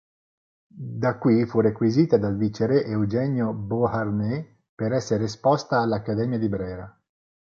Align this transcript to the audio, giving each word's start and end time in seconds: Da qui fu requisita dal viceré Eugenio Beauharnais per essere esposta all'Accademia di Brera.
Da 1.01 1.19
qui 1.19 1.45
fu 1.45 1.59
requisita 1.59 2.17
dal 2.17 2.35
viceré 2.35 2.83
Eugenio 2.85 3.53
Beauharnais 3.53 4.43
per 4.73 4.93
essere 4.93 5.25
esposta 5.25 5.79
all'Accademia 5.79 6.39
di 6.39 6.49
Brera. 6.49 6.99